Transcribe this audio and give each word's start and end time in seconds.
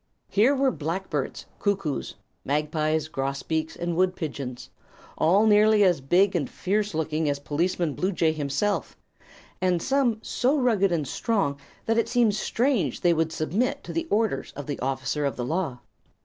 Here 0.29 0.55
were 0.55 0.71
blackbirds, 0.71 1.45
cuckoos, 1.59 2.15
magpies, 2.43 3.07
grosbeaks 3.07 3.75
and 3.75 3.95
wood 3.95 4.15
pigeons, 4.15 4.71
all 5.15 5.45
nearly 5.45 5.83
as 5.83 6.01
big 6.01 6.35
and 6.35 6.49
fierce 6.49 6.95
looking 6.95 7.29
as 7.29 7.37
Policeman 7.37 7.93
Bluejay 7.93 8.31
himself, 8.31 8.97
and 9.61 9.79
some 9.79 10.17
so 10.23 10.57
rugged 10.57 10.91
and 10.91 11.07
strong 11.07 11.59
that 11.85 11.99
it 11.99 12.09
seemed 12.09 12.33
strange 12.33 13.01
they 13.01 13.13
would 13.13 13.31
submit 13.31 13.83
to 13.83 13.93
the 13.93 14.07
orders 14.09 14.51
of 14.55 14.65
the 14.65 14.79
officer 14.79 15.23
of 15.23 15.35
the 15.35 15.45
law. 15.45 15.81